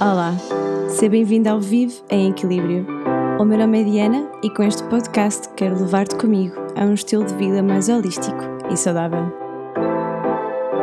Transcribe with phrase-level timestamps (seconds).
[0.00, 0.34] Olá,
[0.88, 2.84] seja bem-vindo ao Vive em Equilíbrio.
[3.38, 7.24] O meu nome é Diana e com este podcast quero levar-te comigo a um estilo
[7.24, 8.42] de vida mais holístico
[8.72, 9.32] e saudável.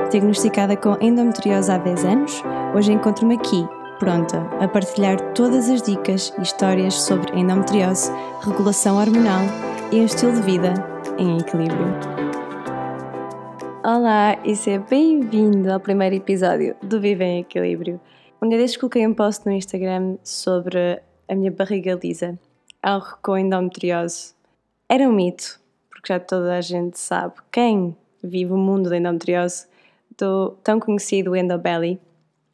[0.10, 2.42] Diagnosticada com endometriose há 10 anos,
[2.74, 3.68] hoje encontro-me aqui,
[4.00, 8.10] pronta a partilhar todas as dicas e histórias sobre endometriose,
[8.42, 9.42] regulação hormonal
[9.92, 10.74] e um estilo de vida
[11.18, 12.22] em equilíbrio.
[13.84, 18.00] Olá e seja bem-vindo ao primeiro episódio do Vive em Equilíbrio.
[18.44, 21.00] Um dia destes coloquei um post no Instagram sobre
[21.30, 22.40] a minha barriga lisa,
[22.82, 24.34] algo com endometriose.
[24.90, 29.68] Era um mito, porque já toda a gente sabe quem vive o mundo da endometriose
[30.18, 32.02] do tão conhecido Endobelly.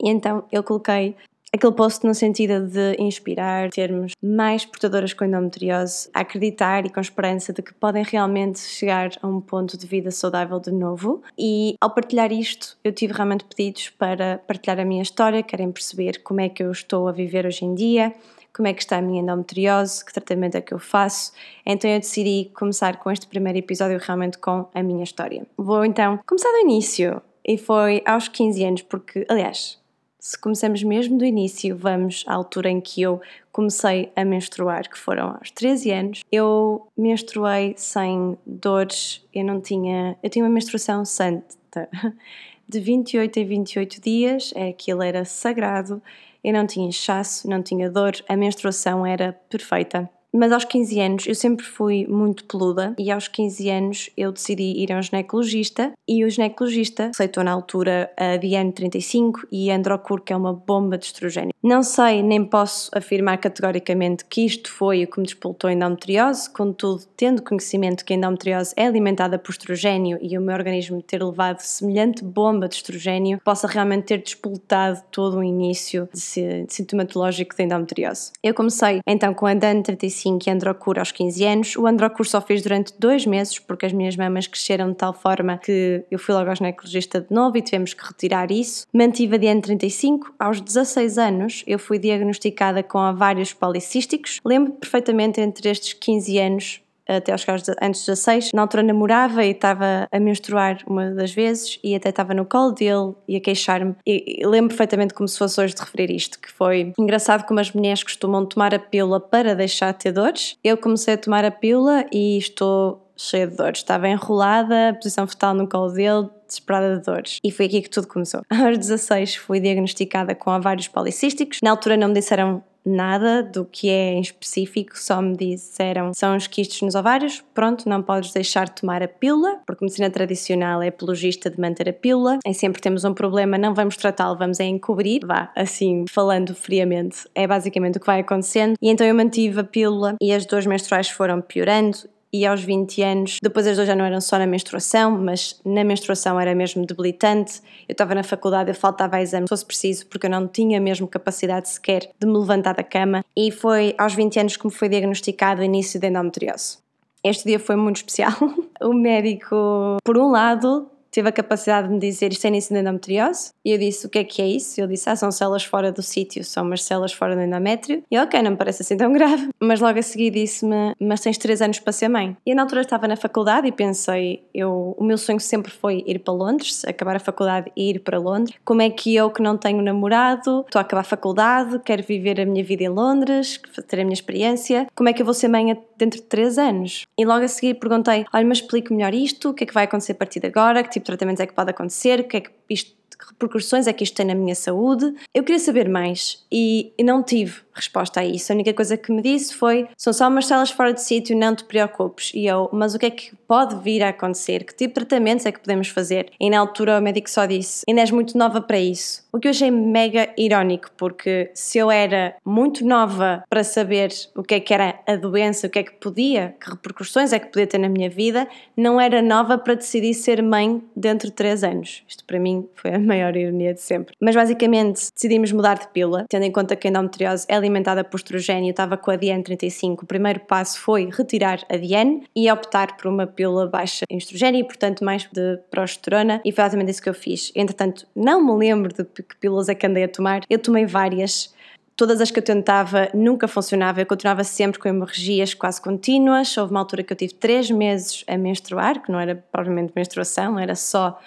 [0.03, 1.15] E então eu coloquei
[1.53, 6.99] aquele post no sentido de inspirar, termos mais portadoras com endometriose a acreditar e com
[6.99, 11.21] esperança de que podem realmente chegar a um ponto de vida saudável de novo.
[11.37, 16.21] E ao partilhar isto, eu tive realmente pedidos para partilhar a minha história, querem perceber
[16.23, 18.13] como é que eu estou a viver hoje em dia,
[18.53, 21.31] como é que está a minha endometriose, que tratamento é que eu faço.
[21.65, 25.45] Então eu decidi começar com este primeiro episódio realmente com a minha história.
[25.55, 27.21] Vou então começar do início.
[27.45, 29.79] E foi aos 15 anos, porque, aliás,
[30.27, 34.97] se começamos mesmo do início, vamos à altura em que eu comecei a menstruar, que
[34.97, 36.21] foram aos 13 anos.
[36.29, 40.17] Eu menstruei sem dores, eu não tinha.
[40.21, 41.87] Eu tinha uma menstruação santa.
[42.67, 46.03] De 28 em 28 dias, é, aquilo era sagrado,
[46.43, 50.09] eu não tinha inchaço, não tinha dor, a menstruação era perfeita.
[50.33, 54.63] Mas aos 15 anos eu sempre fui muito peluda e aos 15 anos eu decidi
[54.63, 59.75] ir a um ginecologista e o ginecologista aceitou na altura a Diane 35 e a
[59.75, 61.53] Androcur, que é uma bomba de estrogênio.
[61.63, 66.49] Não sei nem posso afirmar categoricamente que isto foi o que me despoltou a endometriose,
[66.49, 71.23] contudo, tendo conhecimento que a endometriose é alimentada por estrogênio e o meu organismo ter
[71.23, 77.63] levado semelhante bomba de estrogênio, possa realmente ter despoltado todo o início de sintomatológico da
[77.63, 78.31] endometriose.
[78.43, 81.75] Eu comecei então com a Diane 35 que Androcur aos 15 anos.
[81.75, 85.57] O Androcur só fiz durante dois meses porque as minhas mamas cresceram de tal forma
[85.57, 88.85] que eu fui logo ao ginecologista de novo e tivemos que retirar isso.
[88.93, 90.19] Mantive a DN35.
[90.39, 94.39] Aos 16 anos eu fui diagnosticada com ovários policísticos.
[94.43, 98.51] Lembro perfeitamente entre estes 15 anos até aos chegar antes de 16.
[98.53, 102.71] Na altura namorava e estava a menstruar uma das vezes e até estava no colo
[102.71, 103.95] dele e a queixar-me.
[104.05, 107.59] E, e lembro perfeitamente como se fosse hoje de referir isto, que foi engraçado como
[107.59, 110.57] as mulheres costumam tomar a pílula para deixar de ter dores.
[110.63, 113.79] Eu comecei a tomar a pílula e estou cheia de dores.
[113.79, 117.39] Estava enrolada, posição fetal no colo dele, desesperada de dores.
[117.43, 118.41] E foi aqui que tudo começou.
[118.49, 121.59] Aos 16 fui diagnosticada com ovários policísticos.
[121.63, 126.35] Na altura não me disseram nada do que é em específico, só me disseram são
[126.35, 130.81] os quistos nos ovários, pronto, não podes deixar de tomar a pílula, porque medicina tradicional
[130.81, 134.59] é apologista de manter a pílula, e sempre temos um problema, não vamos tratá-lo, vamos
[134.59, 139.13] é encobrir, vá, assim, falando friamente, é basicamente o que vai acontecendo, e então eu
[139.15, 141.97] mantive a pílula e as dores menstruais foram piorando
[142.31, 145.83] e aos 20 anos, depois as dores já não eram só na menstruação, mas na
[145.83, 147.61] menstruação era mesmo debilitante.
[147.87, 151.07] Eu estava na faculdade, eu faltava exame, se fosse preciso, porque eu não tinha mesmo
[151.07, 153.23] capacidade sequer de me levantar da cama.
[153.35, 156.77] E foi aos 20 anos que me foi diagnosticado o início de endometriose.
[157.23, 158.33] Este dia foi muito especial.
[158.79, 163.51] O médico, por um lado, teve a capacidade de me dizer isto é de endometriose.
[163.63, 164.79] E eu disse o que é que é isso?
[164.79, 168.03] Ele disse, ah, são células fora do sítio, são umas células fora do endométrio.
[168.09, 169.49] E ok, não me parece assim tão grave.
[169.59, 172.35] Mas logo a seguir disse-me, mas tens 3 anos para ser mãe.
[172.45, 176.19] E na altura estava na faculdade e pensei, eu, o meu sonho sempre foi ir
[176.19, 178.57] para Londres, acabar a faculdade e ir para Londres.
[178.63, 182.39] Como é que eu que não tenho namorado, estou a acabar a faculdade, quero viver
[182.39, 185.47] a minha vida em Londres, ter a minha experiência, como é que eu vou ser
[185.47, 187.05] mãe dentro de 3 anos?
[187.17, 189.85] E logo a seguir perguntei, olha, mas explique melhor isto, o que é que vai
[189.85, 192.37] acontecer a partir de agora, que tipo de tratamentos é que pode acontecer, o que
[192.37, 195.13] é que isto que repercussões é que isto tem na minha saúde.
[195.33, 198.51] Eu queria saber mais e, não tive resposta a isso.
[198.51, 201.55] A única coisa que me disse foi: são só umas células fora de sítio, não
[201.55, 202.31] te preocupes.
[202.33, 204.63] E eu, mas o que é que pode vir a acontecer?
[204.63, 206.31] Que tipo de tratamentos é que podemos fazer?
[206.39, 209.25] E na altura o médico só disse: ainda és muito nova para isso.
[209.31, 214.41] O que eu achei mega irónico, porque se eu era muito nova para saber o
[214.41, 217.47] que é que era a doença, o que é que podia, que repercussões é que
[217.47, 221.63] podia ter na minha vida, não era nova para decidir ser mãe dentro de 3
[221.63, 222.03] anos.
[222.07, 224.13] Isto para mim foi a maior ironia de sempre.
[224.19, 228.17] Mas basicamente decidimos mudar de pílula, tendo em conta que a endometriose é alimentada por
[228.17, 230.03] estrogênio, estava com a Diane 35.
[230.03, 234.61] O primeiro passo foi retirar a Diane e optar por uma pílula baixa em estrogênio
[234.61, 237.51] e, portanto, mais de progesterona, e foi exatamente isso que eu fiz.
[237.55, 241.55] Entretanto, não me lembro de que pílulas é que andei a tomar, eu tomei várias.
[241.95, 246.55] Todas as que eu tentava nunca funcionava, eu continuava sempre com hemorragias quase contínuas.
[246.55, 250.59] Houve uma altura que eu tive três meses a menstruar, que não era provavelmente menstruação,
[250.59, 251.19] era só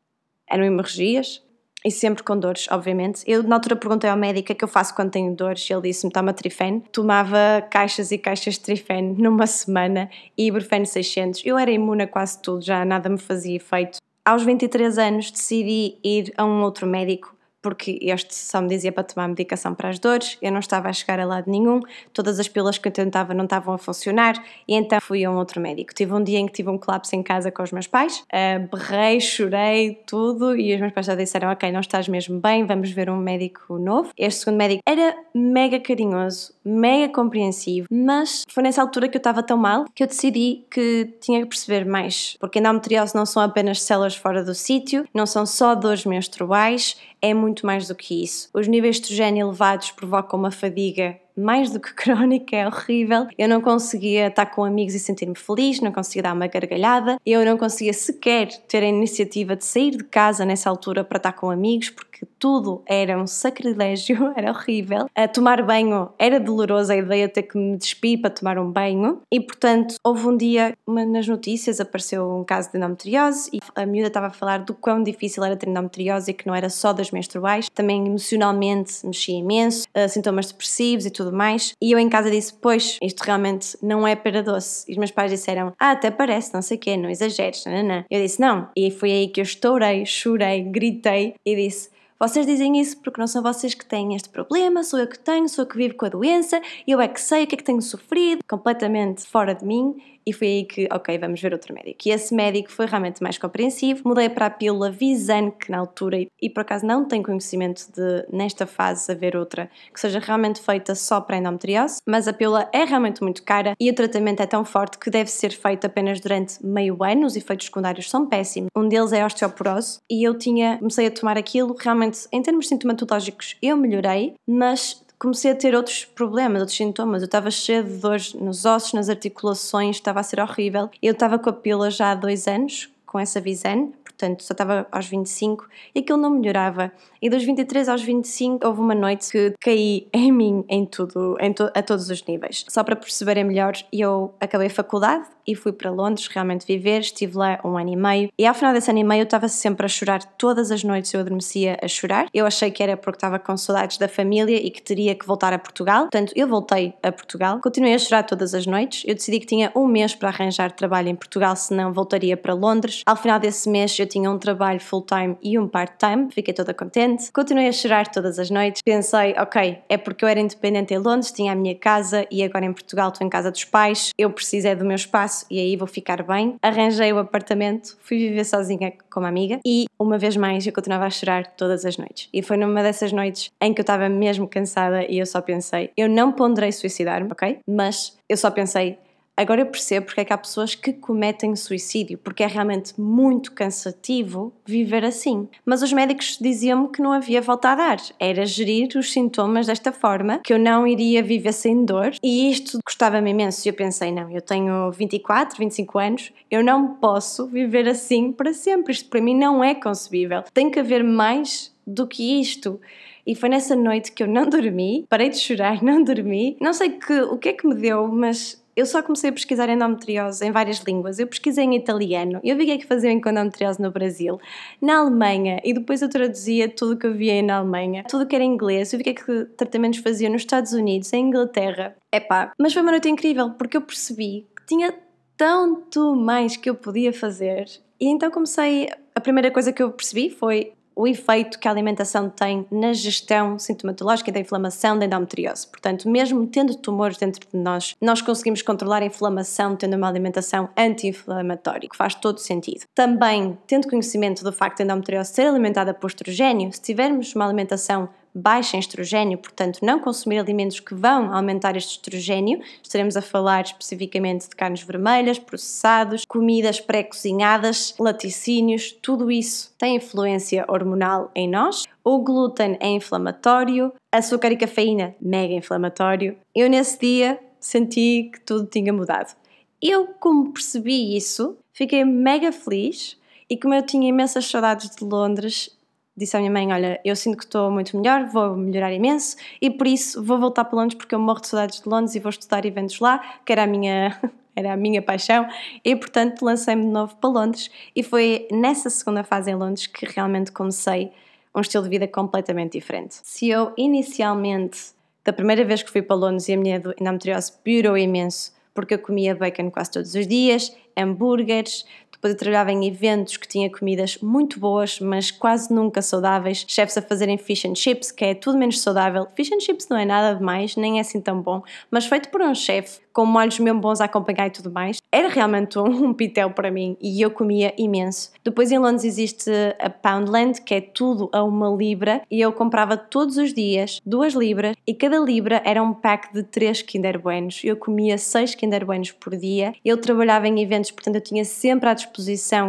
[0.49, 1.43] eram hemorragias.
[1.85, 3.23] E sempre com dores, obviamente.
[3.27, 5.69] Eu, na altura, perguntei ao médico o que é que eu faço quando tenho dores
[5.69, 6.83] e ele disse-me: toma trifene.
[6.93, 11.43] Tomava caixas e caixas de trifene numa semana e ibuprofeno 600.
[11.45, 13.99] Eu era imune a quase tudo, já nada me fazia efeito.
[14.25, 19.05] Aos 23 anos decidi ir a um outro médico porque este só me dizia para
[19.05, 21.81] tomar medicação para as dores, eu não estava a chegar a lado nenhum,
[22.13, 25.37] todas as pílulas que eu tentava não estavam a funcionar e então fui a um
[25.37, 25.95] outro médico.
[25.95, 28.69] Tive um dia em que tive um colapso em casa com os meus pais, uh,
[28.71, 32.91] berrei, chorei, tudo e os meus pais já disseram: Ok, não estás mesmo bem, vamos
[32.91, 34.11] ver um médico novo.
[34.17, 39.43] Este segundo médico era mega carinhoso, mega compreensivo, mas foi nessa altura que eu estava
[39.43, 43.83] tão mal que eu decidi que tinha que perceber mais, porque endometriose não são apenas
[43.83, 48.49] células fora do sítio, não são só dores menstruais é muito mais do que isso.
[48.55, 53.27] Os níveis de estrogênio elevados provocam uma fadiga mais do que crónica, é horrível.
[53.39, 57.45] Eu não conseguia estar com amigos e sentir-me feliz, não conseguia dar uma gargalhada, eu
[57.45, 61.51] não conseguia sequer ter a iniciativa de sair de casa nessa altura para estar com
[61.51, 65.09] amigos, porque tudo era um sacrilégio, era horrível.
[65.15, 68.71] A tomar banho era doloroso a ideia de ter que me despir para tomar um
[68.71, 73.87] banho, e portanto, houve um dia, nas notícias, apareceu um caso de endometriose e a
[73.87, 76.93] miúda estava a falar do quão difícil era ter endometriose e que não era só
[76.93, 81.75] das menstruais, também emocionalmente mexia imenso, uh, sintomas depressivos e tudo tudo mais.
[81.81, 84.85] E eu em casa disse: Pois, isto realmente não é para doce.
[84.89, 87.83] E os meus pais disseram: Ah, até parece, não sei o quê, não exageres, não,
[87.83, 88.05] não.
[88.11, 88.69] Eu disse: Não.
[88.77, 91.91] E foi aí que eu estourei, chorei, gritei e disse:
[92.21, 95.49] vocês dizem isso porque não são vocês que têm este problema, sou eu que tenho,
[95.49, 97.65] sou eu que vivo com a doença, eu é que sei o que é que
[97.65, 99.97] tenho sofrido, completamente fora de mim
[100.27, 102.01] e foi aí que, ok, vamos ver outro médico.
[102.07, 104.03] E esse médico foi realmente mais compreensivo.
[104.05, 108.27] Mudei para a pílula Visan, que na altura, e por acaso não tenho conhecimento de,
[108.33, 112.85] nesta fase, haver outra que seja realmente feita só para endometriose, mas a pílula é
[112.85, 116.65] realmente muito cara e o tratamento é tão forte que deve ser feito apenas durante
[116.65, 117.27] meio ano.
[117.27, 118.71] Os efeitos secundários são péssimos.
[118.77, 122.69] Um deles é a osteoporose e eu tinha, comecei a tomar aquilo, realmente, em termos
[122.69, 127.21] sintomatológicos, eu melhorei, mas comecei a ter outros problemas, outros sintomas.
[127.21, 130.89] Eu estava cheia de dores nos ossos, nas articulações, estava a ser horrível.
[131.01, 134.87] Eu estava com a pila já há dois anos, com essa Visan, portanto só estava
[134.93, 136.93] aos 25 e aquilo não melhorava.
[137.21, 141.53] E dos 23 aos 25 houve uma noite que caí em mim em tudo, em
[141.53, 142.65] to a todos os níveis.
[142.69, 147.37] Só para perceberem melhor, eu acabei a faculdade e fui para Londres realmente viver, estive
[147.37, 149.87] lá um ano e meio e ao final desse ano e meio eu estava sempre
[149.87, 152.29] a chorar, todas as noites eu adormecia a chorar.
[152.33, 155.53] Eu achei que era porque estava com saudades da família e que teria que voltar
[155.53, 159.41] a Portugal, portanto eu voltei a Portugal, continuei a chorar todas as noites, eu decidi
[159.41, 163.00] que tinha um mês para arranjar trabalho em Portugal, senão voltaria para Londres.
[163.07, 167.31] Ao final desse mês eu tinha um trabalho full-time e um part-time, fiquei toda contente,
[167.33, 171.33] continuei a chorar todas as noites, pensei, ok, é porque eu era independente em Londres,
[171.33, 174.75] tinha a minha casa e agora em Portugal estou em casa dos pais, eu precisei
[174.75, 176.57] do meu espaço e aí vou ficar bem.
[176.63, 181.07] Arranjei o apartamento, fui viver sozinha com uma amiga e uma vez mais eu continuava
[181.07, 182.29] a chorar todas as noites.
[182.33, 185.91] E foi numa dessas noites em que eu estava mesmo cansada e eu só pensei,
[185.97, 187.59] eu não ponderei suicidar-me, ok?
[187.67, 188.99] Mas eu só pensei,
[189.41, 193.53] Agora eu percebo porque é que há pessoas que cometem suicídio, porque é realmente muito
[193.53, 195.49] cansativo viver assim.
[195.65, 199.93] Mas os médicos diziam-me que não havia volta a dar, era gerir os sintomas desta
[199.93, 203.67] forma, que eu não iria viver sem dor, e isto custava-me imenso.
[203.67, 208.93] Eu pensei, não, eu tenho 24, 25 anos, eu não posso viver assim para sempre,
[208.93, 210.43] isto para mim não é concebível.
[210.53, 212.79] Tem que haver mais do que isto.
[213.27, 216.57] E foi nessa noite que eu não dormi, parei de chorar, não dormi.
[216.61, 219.69] Não sei que, o que é que me deu, mas eu só comecei a pesquisar
[219.69, 221.19] endometriose em várias línguas.
[221.19, 224.39] Eu pesquisei em italiano, eu vi o que é que faziam em endometriose no Brasil,
[224.81, 228.35] na Alemanha, e depois eu traduzia tudo o que eu via na Alemanha, tudo que
[228.35, 231.97] era inglês, eu vi o que é que tratamentos faziam nos Estados Unidos, em Inglaterra.
[232.13, 234.95] Epá, mas foi uma noite incrível, porque eu percebi que tinha
[235.37, 237.65] tanto mais que eu podia fazer.
[238.01, 238.89] E então comecei.
[239.15, 243.59] A primeira coisa que eu percebi foi o efeito que a alimentação tem na gestão
[243.59, 245.67] sintomatológica da inflamação da endometriose.
[245.67, 250.69] Portanto, mesmo tendo tumores dentro de nós, nós conseguimos controlar a inflamação tendo uma alimentação
[250.77, 252.85] anti-inflamatória, que faz todo sentido.
[252.95, 258.11] Também, tendo conhecimento do facto da endometriose ser alimentada por estrogênio, se tivermos uma alimentação
[258.35, 262.61] baixa em estrogênio, portanto, não consumir alimentos que vão aumentar este estrogênio.
[262.83, 270.65] Estaremos a falar especificamente de carnes vermelhas, processados, comidas pré-cozinhadas, laticínios, tudo isso tem influência
[270.69, 271.85] hormonal em nós.
[272.05, 276.37] O glúten é inflamatório, açúcar e cafeína, mega inflamatório.
[276.55, 279.35] Eu, nesse dia, senti que tudo tinha mudado.
[279.81, 283.19] Eu, como percebi isso, fiquei mega feliz
[283.49, 285.77] e como eu tinha imensas saudades de Londres,
[286.21, 289.71] disse à minha mãe: Olha, eu sinto que estou muito melhor, vou melhorar imenso e
[289.71, 292.31] por isso vou voltar para Londres porque eu morro de saudades de Londres e vou
[292.31, 294.19] estudar eventos lá, que era a minha.
[294.57, 295.47] Era a minha paixão
[295.83, 297.71] e, portanto, lancei-me de novo para Londres.
[297.95, 301.13] E foi nessa segunda fase em Londres que realmente comecei
[301.55, 303.21] um estilo de vida completamente diferente.
[303.23, 304.93] Se eu inicialmente,
[305.25, 308.99] da primeira vez que fui para Londres e a minha endometriose piorou imenso, porque eu
[308.99, 311.87] comia bacon quase todos os dias, hambúrgueres,
[312.21, 316.67] depois eu trabalhava em eventos que tinha comidas muito boas, mas quase nunca saudáveis.
[316.69, 319.27] Chefes a fazerem fish and chips, que é tudo menos saudável.
[319.35, 322.43] Fish and chips não é nada demais, nem é assim tão bom, mas feito por
[322.43, 324.99] um chefe com molhos mesmo bons a acompanhar e tudo mais.
[325.11, 328.31] Era realmente um, um pitel para mim e eu comia imenso.
[328.45, 329.51] Depois em Londres existe
[329.81, 334.35] a Poundland, que é tudo a uma libra, e eu comprava todos os dias duas
[334.35, 337.63] libras e cada libra era um pack de três Kinder Buenos.
[337.65, 339.75] Eu comia seis Kinder Buenos por dia.
[339.85, 342.10] Eu trabalhava em eventos, portanto eu tinha sempre à disposição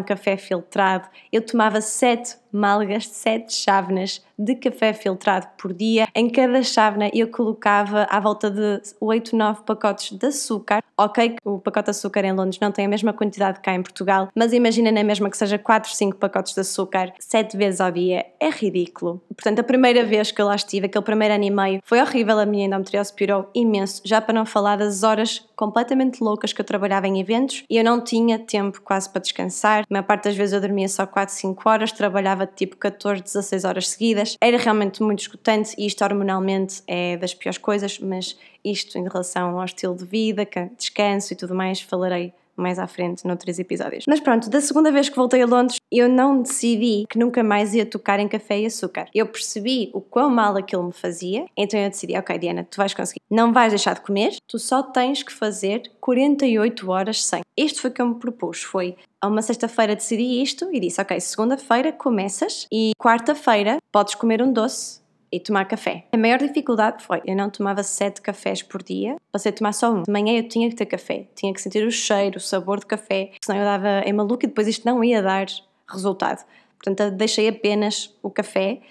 [0.03, 1.09] café filtrado.
[1.31, 6.07] Eu tomava sete malgas, sete chávenas de café filtrado por dia.
[6.15, 10.83] Em cada chávena eu colocava à volta de 8, 9 pacotes de açúcar.
[10.97, 13.81] Ok, o pacote de açúcar em Londres não tem a mesma quantidade que cá em
[13.81, 17.91] Portugal, mas imagina na mesma que seja 4, 5 pacotes de açúcar 7 vezes ao
[17.91, 18.25] dia.
[18.39, 19.21] É ridículo.
[19.35, 22.39] Portanto, a primeira vez que eu lá estive, aquele primeiro ano e meio, foi horrível.
[22.39, 26.65] A minha endometriose piorou imenso, já para não falar das horas completamente loucas que eu
[26.65, 29.83] trabalhava em eventos e eu não tinha tempo quase para descansar.
[29.83, 33.65] A maior parte das vezes eu dormia só 4, 5 horas, trabalhava tipo 14, 16
[33.65, 34.37] horas seguidas.
[34.41, 39.59] Era realmente muito esgotante e isto hormonalmente é das piores coisas, mas isto em relação
[39.59, 44.05] ao estilo de vida, descanso e tudo mais, falarei mais à frente noutros episódios.
[44.07, 47.73] Mas pronto, da segunda vez que voltei a Londres, eu não decidi que nunca mais
[47.73, 49.07] ia tocar em café e açúcar.
[49.13, 52.93] Eu percebi o quão mal aquilo me fazia, então eu decidi, ok Diana, tu vais
[52.93, 53.21] conseguir.
[53.29, 57.41] Não vais deixar de comer, tu só tens que fazer 48 horas sem.
[57.57, 60.99] Isto foi o que eu me propus, foi a uma sexta-feira decidi isto e disse,
[60.99, 65.00] ok, segunda-feira começas e quarta-feira podes comer um doce
[65.31, 66.05] e tomar café.
[66.11, 69.91] A maior dificuldade foi, eu não tomava sete cafés por dia, passei a tomar só
[69.91, 70.03] um.
[70.03, 72.85] De manhã eu tinha que ter café, tinha que sentir o cheiro, o sabor do
[72.85, 75.45] café, senão eu dava em maluco e depois isto não ia dar
[75.89, 76.43] resultado.
[76.83, 78.81] Portanto, deixei apenas o café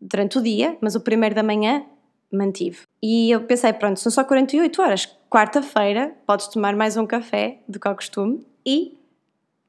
[0.00, 1.84] durante o dia, mas o primeiro da manhã
[2.32, 2.82] mantive.
[3.02, 5.18] E eu pensei, pronto, são só 48 horas.
[5.30, 8.98] Quarta-feira podes tomar mais um café do que ao costume e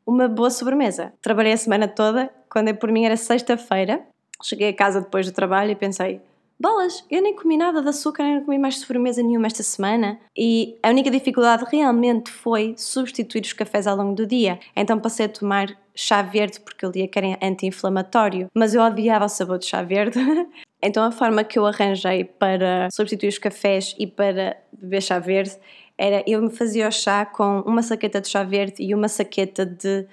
[0.05, 1.13] uma boa sobremesa.
[1.21, 4.05] Trabalhei a semana toda, quando é por mim era sexta-feira,
[4.43, 6.21] Cheguei a casa depois do trabalho e pensei:
[6.59, 10.19] bolas, eu nem comi nada de açúcar, nem comi mais sobremesa nenhuma esta semana.
[10.37, 14.59] E a única dificuldade realmente foi substituir os cafés ao longo do dia.
[14.75, 19.29] Então passei a tomar chá verde porque ele que era anti-inflamatório, mas eu odiava o
[19.29, 20.19] sabor de chá verde.
[20.83, 25.57] então a forma que eu arranjei para substituir os cafés e para beber chá verde
[25.97, 29.65] era eu me fazia o chá com uma saqueta de chá verde e uma saqueta
[29.65, 30.07] de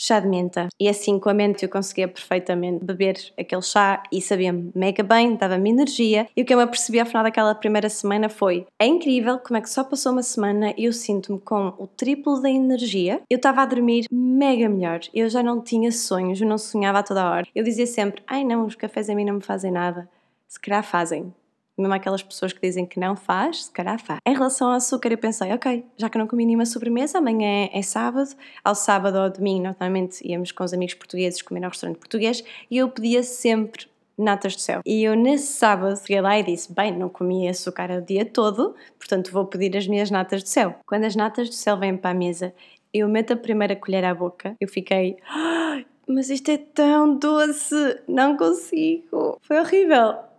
[0.00, 0.68] chá de menta.
[0.80, 5.36] E assim com a mente eu conseguia perfeitamente beber aquele chá e sabia-me mega bem,
[5.36, 6.26] dava-me energia.
[6.34, 9.58] E o que eu me apercebi ao final daquela primeira semana foi: é incrível como
[9.58, 13.20] é que só passou uma semana e eu sinto-me com o triplo da energia.
[13.28, 17.02] Eu estava a dormir mega melhor, eu já não tinha sonhos, eu não sonhava a
[17.02, 17.46] toda hora.
[17.54, 20.08] Eu dizia sempre: ai não, os cafés a mim não me fazem nada.
[20.48, 21.32] Se calhar fazem,
[21.80, 24.20] mesmo aquelas pessoas que dizem que não faz, se calhar faz.
[24.26, 27.78] Em relação ao açúcar, eu pensei, ok, já que não comi nenhuma sobremesa, amanhã é,
[27.78, 28.30] é sábado,
[28.64, 32.78] ao sábado ou domingo, normalmente íamos com os amigos portugueses comer ao restaurante português e
[32.78, 34.80] eu pedia sempre natas do céu.
[34.84, 38.74] E eu nesse sábado cheguei lá e disse: Bem, não comi açúcar o dia todo,
[38.98, 40.76] portanto vou pedir as minhas natas do céu.
[40.86, 42.54] Quando as natas do céu vêm para a mesa,
[42.92, 45.16] eu meto a primeira colher à boca, eu fiquei.
[45.28, 49.38] Ah, mas isto é tão doce, não consigo.
[49.42, 50.29] Foi horrível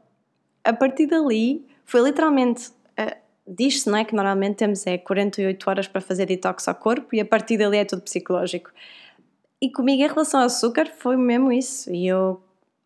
[0.63, 2.69] a partir dali foi literalmente.
[2.99, 7.15] Uh, Diz-se não é, que normalmente temos é 48 horas para fazer detox ao corpo
[7.15, 8.69] e a partir dali é tudo psicológico.
[9.61, 11.91] E comigo, em relação ao açúcar, foi mesmo isso.
[11.93, 12.41] E eu,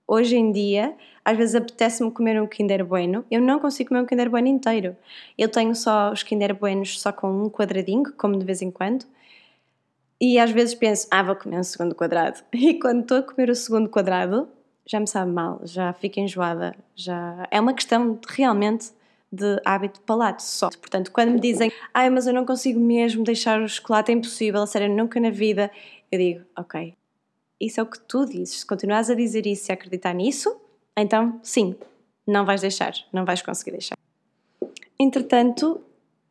[0.08, 3.25] hoje em dia, às vezes apetece-me comer um Kinder Bueno.
[3.29, 4.96] Eu não consigo comer um Kinder Bueno inteiro.
[5.38, 9.05] Eu tenho só os Kinder Buenos só com um quadradinho, como de vez em quando.
[10.20, 12.41] E às vezes penso, ah, vou comer um segundo quadrado.
[12.53, 14.48] E quando estou a comer o segundo quadrado,
[14.88, 18.92] já me sabe mal, já fico enjoada, já é uma questão realmente
[19.32, 20.70] de hábito de palato só.
[20.70, 24.62] Portanto, quando me dizem, ai, mas eu não consigo mesmo deixar o chocolate, é impossível,
[24.62, 25.72] a sério, nunca na vida,
[26.12, 26.94] eu digo, ok,
[27.60, 28.60] isso é o que tu dizes.
[28.60, 30.56] Se continuas a dizer isso e a acreditar nisso,
[30.96, 31.75] então sim,
[32.25, 33.98] não vais deixar, não vais conseguir deixar.
[35.00, 35.82] Entretanto,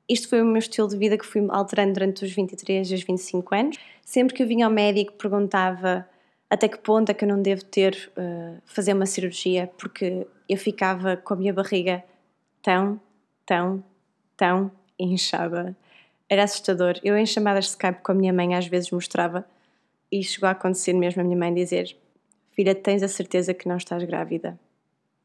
[0.08, 3.02] isto foi o meu estilo de vida que fui alterando durante os 23 e os
[3.02, 3.76] 25 anos.
[4.02, 6.06] Sempre que eu vinha ao médico, perguntava
[6.48, 10.56] até que ponto é que eu não devo ter uh, fazer uma cirurgia porque eu
[10.56, 12.04] ficava com a minha barriga
[12.62, 13.00] tão,
[13.44, 13.82] tão,
[14.36, 15.76] tão inchada.
[16.28, 16.98] Era assustador.
[17.02, 19.44] Eu em chamadas de Skype com a minha mãe às vezes mostrava
[20.10, 21.96] e chegou a acontecer mesmo a minha mãe dizer
[22.52, 24.58] filha, tens a certeza que não estás grávida?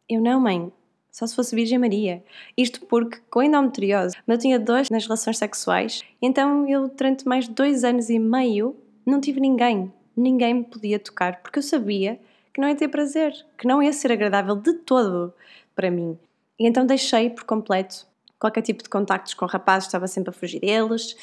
[0.08, 0.72] Eu não, mãe.
[1.12, 2.24] Só se fosse Virgem Maria.
[2.58, 7.84] Isto porque, com endometriose, eu tinha dois nas relações sexuais, então eu, durante mais dois
[7.84, 12.20] anos e meio, não tive ninguém ninguém me podia tocar, porque eu sabia
[12.54, 15.34] que não ia ter prazer, que não ia ser agradável de todo
[15.76, 16.18] para mim.
[16.60, 18.06] E então deixei por completo
[18.40, 21.16] qualquer tipo de contactos com rapazes, estava sempre a fugir deles.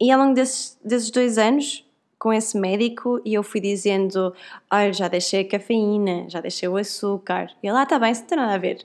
[0.00, 1.84] E ao longo desses, desses dois anos,
[2.18, 4.34] com esse médico, e eu fui dizendo:
[4.70, 7.50] Olha, já deixei a cafeína, já deixei o açúcar.
[7.62, 8.84] E ele, ah, está bem, isso não tem nada a ver.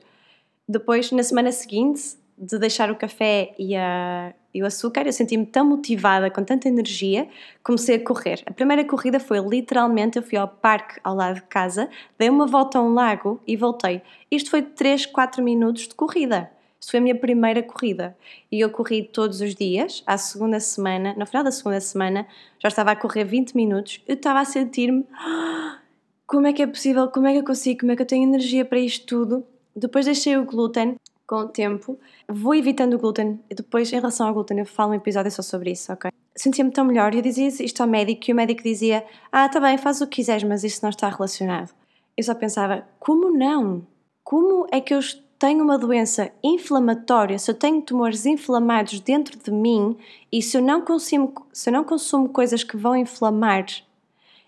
[0.68, 5.46] Depois, na semana seguinte, de deixar o café e, a, e o açúcar, eu senti-me
[5.46, 7.28] tão motivada, com tanta energia,
[7.64, 8.44] comecei a correr.
[8.46, 12.46] A primeira corrida foi literalmente, eu fui ao parque ao lado de casa, dei uma
[12.46, 14.02] volta a um lago e voltei.
[14.30, 16.52] Isto foi 3, 4 minutos de corrida.
[16.80, 18.16] Isto foi a minha primeira corrida.
[18.52, 22.28] E eu corri todos os dias, à segunda semana, no final da segunda semana,
[22.60, 25.06] já estava a correr 20 minutos, eu estava a sentir-me...
[25.14, 25.80] Ah,
[26.26, 27.08] como é que é possível?
[27.10, 27.82] Como é que eu consigo?
[27.82, 29.46] Como é que eu tenho energia para isto tudo?
[29.76, 30.96] Depois deixei o glúten
[31.28, 32.00] com o tempo.
[32.28, 33.40] Vou evitando o glúten.
[33.50, 36.12] E depois, em relação ao glúten, eu falo um episódio só sobre isso, ok?
[36.36, 37.14] Sentia-me tão melhor.
[37.14, 40.18] Eu dizia isto ao médico e o médico dizia: Ah, tá bem, faz o que
[40.18, 41.74] quiseres, mas isso não está relacionado.
[42.18, 43.86] Eu só pensava: como não?
[44.24, 45.02] Como é que eu
[45.44, 49.98] tenho uma doença inflamatória, se eu tenho tumores inflamados dentro de mim
[50.32, 53.66] e se eu não consumo, se eu não consumo coisas que vão inflamar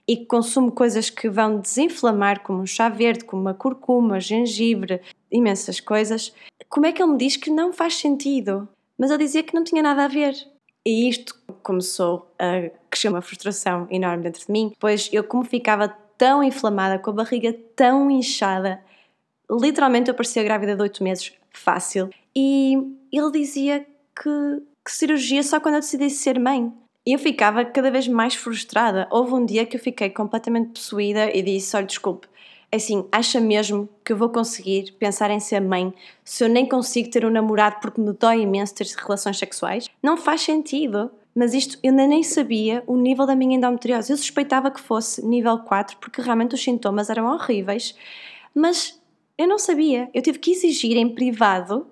[0.08, 5.02] e consumo coisas que vão desinflamar, como um chá verde, como uma curcuma, gengibre,
[5.36, 6.34] imensas coisas,
[6.70, 8.68] como é que ele me diz que não faz sentido?
[8.98, 10.36] Mas eu dizia que não tinha nada a ver.
[10.86, 15.88] E isto começou a crescer uma frustração enorme dentro de mim, pois eu, como ficava
[16.18, 18.80] tão inflamada, com a barriga tão inchada,
[19.50, 22.10] literalmente eu parecia grávida de 8 meses, fácil.
[22.36, 22.76] E
[23.12, 26.72] ele dizia que, que cirurgia só quando eu decidi ser mãe.
[27.06, 29.08] E eu ficava cada vez mais frustrada.
[29.12, 32.28] Houve um dia que eu fiquei completamente possuída e disse: Olha, desculpe,
[32.76, 37.10] assim, acha mesmo que eu vou conseguir pensar em ser mãe se eu nem consigo
[37.10, 39.90] ter um namorado porque me dói imenso ter relações sexuais?
[40.02, 41.12] Não faz sentido.
[41.38, 44.12] Mas isto eu ainda nem sabia o nível da minha endometriose.
[44.12, 47.94] Eu suspeitava que fosse nível 4 porque realmente os sintomas eram horríveis.
[48.54, 49.02] Mas
[49.38, 50.10] eu não sabia.
[50.14, 51.86] Eu tive que exigir em privado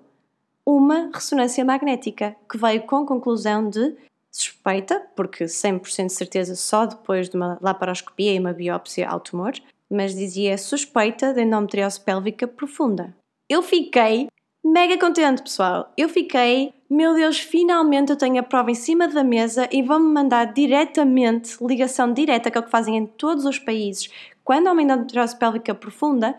[0.64, 3.94] uma ressonância magnética que veio com conclusão de
[4.30, 9.52] suspeita, porque 100% de certeza só depois de uma laparoscopia e uma biópsia ao tumor,
[9.90, 13.14] mas dizia suspeita de endometriose pélvica profunda.
[13.48, 14.28] Eu fiquei
[14.64, 15.92] mega contente, pessoal.
[15.96, 20.12] Eu fiquei, meu Deus, finalmente eu tenho a prova em cima da mesa e vão-me
[20.12, 24.10] mandar diretamente, ligação direta, que é o que fazem em todos os países,
[24.42, 26.36] quando há uma endometriose pélvica profunda,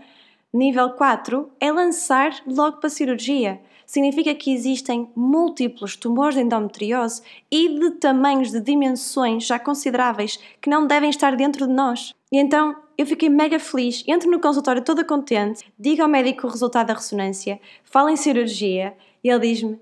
[0.53, 7.21] nível 4, é lançar logo para a cirurgia significa que existem múltiplos tumores de endometriose
[7.51, 12.13] e de tamanhos, de dimensões já consideráveis que não devem estar dentro de nós.
[12.31, 16.49] E então eu fiquei mega feliz, entro no consultório toda contente, digo ao médico o
[16.49, 19.79] resultado da ressonância, falo em cirurgia e ele diz-me: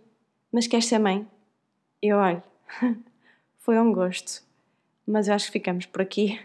[0.52, 1.28] Mas queres ser mãe?
[2.02, 2.44] Eu olho,
[3.60, 4.44] foi um gosto,
[5.06, 6.40] mas eu acho que ficamos por aqui.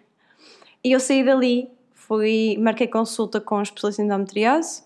[0.84, 4.82] E eu saí dali, fui, marquei consulta com os especialistas de endometriose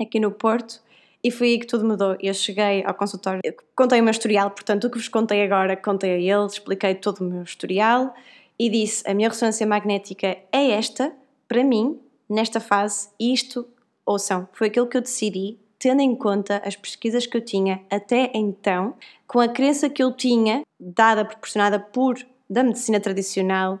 [0.00, 0.80] aqui no Porto
[1.22, 2.16] e foi aí que tudo mudou.
[2.20, 3.40] Eu cheguei ao consultório,
[3.76, 7.20] contei o meu historial, portanto, o que vos contei agora, contei a ele, expliquei todo
[7.20, 8.14] o meu historial
[8.58, 11.12] e disse: a minha ressonância magnética é esta,
[11.48, 13.66] para mim, nesta fase, e isto,
[14.06, 18.30] ouçam, foi aquilo que eu decidi, tendo em conta as pesquisas que eu tinha até
[18.34, 18.94] então,
[19.26, 23.80] com a crença que eu tinha, dada, proporcionada por da medicina tradicional,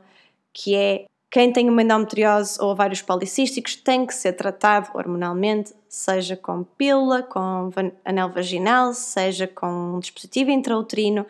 [0.52, 6.36] que é quem tem uma endometriose ou ovários policísticos tem que ser tratado hormonalmente, seja
[6.36, 7.70] com pílula, com
[8.04, 11.24] anel vaginal, seja com um dispositivo intrauterino.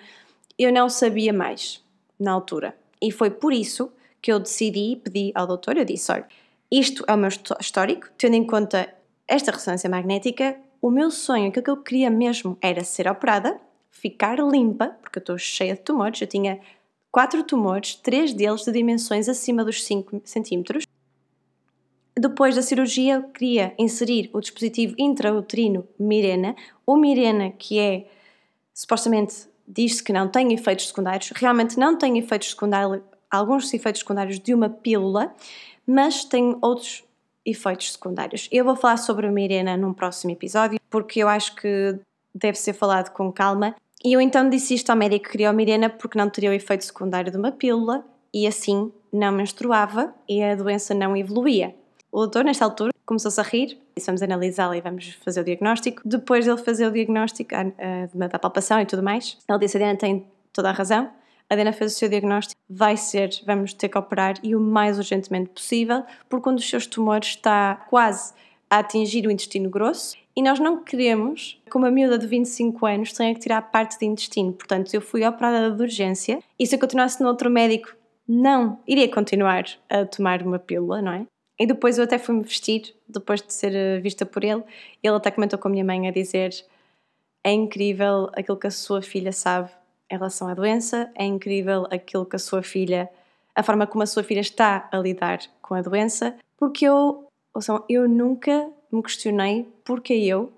[0.59, 1.81] Eu não sabia mais
[2.18, 2.76] na altura.
[3.02, 6.26] E foi por isso que eu decidi, pedi ao doutor, eu disse, olha,
[6.70, 7.28] isto é o meu
[7.60, 8.94] histórico, tendo em conta
[9.26, 13.60] esta ressonância magnética, o meu sonho, aquilo que eu queria mesmo era ser operada,
[13.90, 16.60] ficar limpa, porque eu estou cheia de tumores, eu tinha
[17.10, 20.84] quatro tumores, três deles de dimensões acima dos 5 centímetros.
[22.16, 26.54] Depois da cirurgia, eu queria inserir o dispositivo intrauterino Mirena,
[26.86, 28.06] o Mirena que é,
[28.72, 34.38] supostamente, diz-se que não tem efeitos secundários, realmente não tem efeitos secundários, alguns efeitos secundários
[34.38, 35.35] de uma pílula,
[35.87, 37.04] mas tem outros
[37.44, 38.48] efeitos secundários.
[38.52, 41.98] Eu vou falar sobre a Mirena num próximo episódio, porque eu acho que
[42.35, 45.52] deve ser falado com calma e eu então disse isto ao médico que queria a
[45.52, 50.42] Mirena porque não teria o efeito secundário de uma pílula e assim não menstruava e
[50.42, 51.74] a doença não evoluía.
[52.11, 56.01] O doutor, nesta altura, começou-se a rir, disse vamos analisá-la e vamos fazer o diagnóstico.
[56.05, 57.51] Depois dele fazer o diagnóstico,
[58.14, 61.11] da palpação e tudo mais, ele disse: a Diana tem toda a razão,
[61.48, 64.96] a Diana fez o seu diagnóstico, vai ser, vamos ter que operar e o mais
[64.96, 68.33] urgentemente possível, porque um dos seus tumores está quase
[68.70, 73.12] a atingir o intestino grosso e nós não queremos que uma miúda de 25 anos
[73.12, 74.55] tenha que tirar parte de intestino.
[74.55, 77.94] Portanto, eu fui operada de urgência e se eu continuasse no outro médico,
[78.27, 81.27] não iria continuar a tomar uma pílula, não é?
[81.62, 84.64] E depois eu até fui-me vestir, depois de ser eh, vista por ele.
[85.01, 86.51] Ele até comentou com a minha mãe a dizer:
[87.44, 89.70] é incrível aquilo que a sua filha sabe
[90.11, 93.09] em relação à doença, é incrível aquilo que a sua filha,
[93.55, 97.85] a forma como a sua filha está a lidar com a doença, porque eu, ouçam,
[97.88, 100.53] eu nunca me questionei porque eu,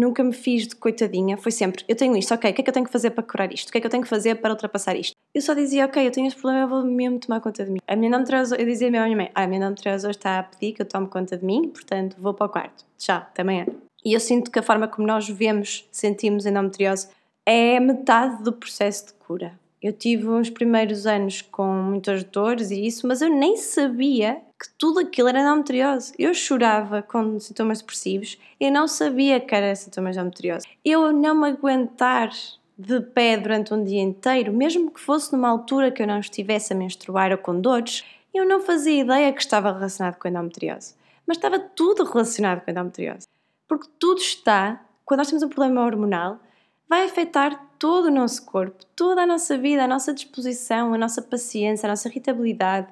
[0.00, 2.70] nunca me fiz de coitadinha, foi sempre, eu tenho isto, ok, o que é que
[2.70, 3.68] eu tenho que fazer para curar isto?
[3.68, 5.14] O que é que eu tenho que fazer para ultrapassar isto?
[5.34, 7.78] Eu só dizia, ok, eu tenho este problema, eu vou mesmo tomar conta de mim.
[7.86, 10.72] A minha endometriose, eu dizia à minha mãe, ah, a minha endometriose está a pedir
[10.72, 12.84] que eu tome conta de mim, portanto vou para o quarto.
[12.98, 13.66] Tchau, até amanhã.
[14.04, 17.08] E eu sinto que a forma como nós vemos, sentimos endometriose
[17.46, 19.52] é metade do processo de cura.
[19.82, 24.68] Eu tive uns primeiros anos com muitas dores e isso, mas eu nem sabia que
[24.76, 26.12] tudo aquilo era endometriose.
[26.18, 30.66] Eu chorava com sintomas depressivos e não sabia que era sintomas de endometriose.
[30.84, 32.30] Eu não me aguentar
[32.76, 36.74] de pé durante um dia inteiro, mesmo que fosse numa altura que eu não estivesse
[36.74, 40.94] a menstruar ou com dores, eu não fazia ideia que estava relacionado com endometriose.
[41.26, 43.26] Mas estava tudo relacionado com endometriose.
[43.66, 46.38] Porque tudo está, quando nós temos um problema hormonal,
[46.86, 51.22] vai afetar todo o nosso corpo, toda a nossa vida, a nossa disposição, a nossa
[51.22, 52.88] paciência, a nossa irritabilidade.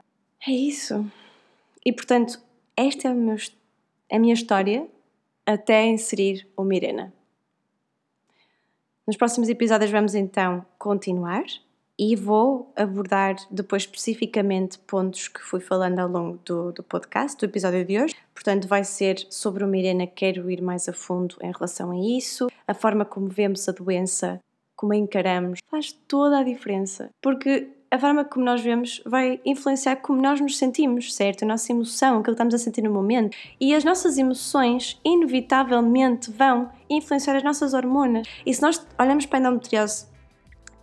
[0.47, 1.05] É isso.
[1.89, 2.39] E portanto,
[2.77, 3.37] esta é meu,
[4.13, 4.87] a minha história
[5.47, 7.15] até inserir o Mirena.
[9.07, 11.45] Nos próximos episódios vamos então continuar
[11.99, 17.47] e vou abordar depois especificamente pontos que fui falando ao longo do, do podcast, do
[17.47, 18.15] episódio de hoje.
[18.35, 22.49] Portanto, vai ser sobre o Mirena, quero ir mais a fundo em relação a isso,
[22.67, 24.39] a forma como vemos a doença,
[24.77, 27.09] como a encaramos, faz toda a diferença.
[27.23, 31.45] Porque a forma como nós vemos vai influenciar como nós nos sentimos, certo?
[31.45, 33.37] A nossa emoção, aquilo que estamos a sentir no momento.
[33.61, 38.27] E as nossas emoções, inevitavelmente, vão influenciar as nossas hormonas.
[38.45, 40.07] E se nós olhamos para a endometriose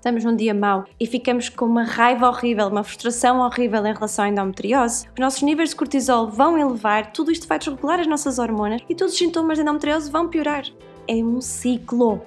[0.06, 4.24] estamos num dia mau e ficamos com uma raiva horrível, uma frustração horrível em relação
[4.26, 8.38] à endometriose, os nossos níveis de cortisol vão elevar, tudo isto vai desregular as nossas
[8.38, 10.63] hormonas e todos os sintomas de endometriose vão piorar.
[11.08, 12.22] É um ciclo.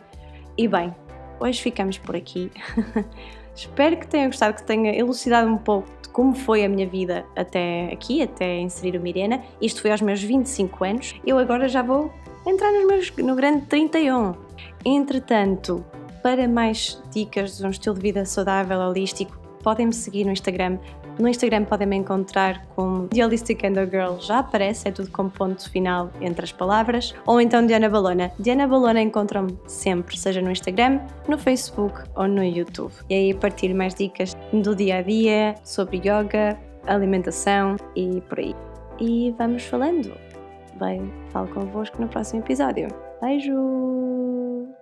[0.57, 0.93] E bem,
[1.39, 2.51] hoje ficamos por aqui.
[3.59, 7.27] Espero que tenham gostado, que tenha elucidado um pouco de como foi a minha vida
[7.35, 9.43] até aqui, até inserir o Mirena.
[9.61, 11.17] Isto foi aos meus 25 anos.
[11.27, 12.13] Eu agora já vou
[12.47, 14.33] entrar nos meus, no grande 31.
[14.85, 15.85] Entretanto,
[16.23, 20.79] para mais dicas de um estilo de vida saudável, holístico, podem-me seguir no Instagram.
[21.19, 25.69] No Instagram podem-me encontrar como The Holistic Endo Girl, já aparece, é tudo com ponto
[25.71, 28.31] final entre as palavras, ou então Diana Balona.
[28.39, 32.93] Diana Balona encontram-me sempre, seja no Instagram, no Facebook ou no YouTube.
[33.11, 38.55] E aí partilho mais dicas do dia a dia, sobre yoga, alimentação e por aí.
[39.01, 40.13] E vamos falando.
[40.79, 42.89] Bem, falo convosco no próximo episódio.
[43.21, 44.78] Beijo!